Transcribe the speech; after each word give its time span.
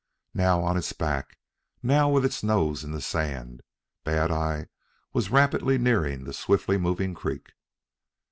Now 0.33 0.63
on 0.63 0.77
its 0.77 0.93
back, 0.93 1.37
now 1.83 2.09
with 2.09 2.25
its 2.25 2.41
nose 2.41 2.83
in 2.83 2.91
the 2.91 3.01
sand, 3.01 3.61
Bad 4.03 4.31
eye 4.31 4.65
was 5.13 5.29
rapidly 5.29 5.77
nearing 5.77 6.23
the 6.23 6.33
swiftly 6.33 6.79
moving 6.79 7.13
creek. 7.13 7.51